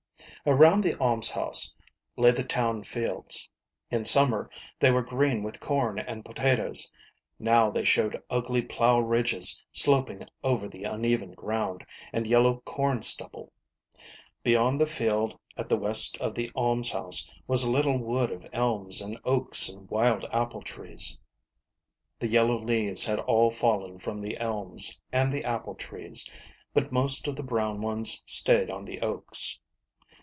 Around 0.43 0.81
the 0.83 0.97
almshouse 0.97 1.75
lay 2.17 2.31
the 2.31 2.43
town 2.43 2.81
fields. 2.81 3.47
In 3.91 4.05
summer 4.05 4.49
they 4.79 4.89
were 4.89 5.03
green 5.03 5.43
with 5.43 5.59
corn 5.59 5.99
and 5.99 6.25
potatoes, 6.25 6.91
now 7.37 7.69
they 7.69 7.83
showed 7.85 8.19
ugly 8.27 8.63
plough 8.63 8.99
ridges 9.01 9.61
sloping 9.71 10.25
over 10.43 10.67
the 10.67 10.83
uneven 10.83 11.33
ground, 11.33 11.85
and 12.11 12.25
yellow 12.25 12.59
corn 12.65 13.03
stubble. 13.03 13.51
Beyond 14.43 14.81
the 14.81 14.87
field 14.87 15.37
at 15.57 15.69
the 15.69 15.77
west 15.77 16.17
of 16.17 16.33
the 16.33 16.49
almshouse 16.55 17.31
was 17.47 17.61
a 17.61 17.69
little 17.69 17.99
wood 17.99 18.31
of 18.31 18.49
elms 18.51 18.99
and 18.99 19.19
oaks 19.23 19.69
and 19.69 19.87
wild 19.91 20.25
apple 20.33 20.63
trees. 20.63 21.19
The 22.17 22.27
yellow 22.27 22.57
leaves 22.59 23.05
had 23.05 23.19
all 23.19 23.51
fallen 23.51 23.99
from 23.99 24.21
the 24.21 24.37
elms 24.37 24.99
and 25.11 25.31
the 25.31 25.43
apple 25.43 25.75
trees, 25.75 26.27
but 26.73 26.91
most 26.91 27.27
of 27.27 27.35
the 27.35 27.43
brown 27.43 27.79
ones 27.79 28.23
stayed 28.25 28.71
on 28.71 28.85
the 28.85 28.99
oaks. 29.01 29.59